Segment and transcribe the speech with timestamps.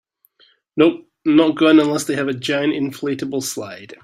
[0.75, 3.99] Nope, not going unless they have a giant inflatable slide.